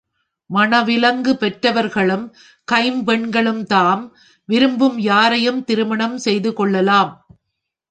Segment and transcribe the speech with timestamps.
[0.49, 2.23] மணவிலக்குப் பெற்றவர்களும்,
[2.71, 4.03] கைம்பெண்களும் தாம்
[4.49, 7.13] விரும்பும் யாரையும் திருமணம் செய்து கொள்ளலாம்.